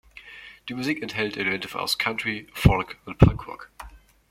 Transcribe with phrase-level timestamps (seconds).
[0.67, 3.69] Die Musik enthält Elemente aus Country, Folk und Punkrock.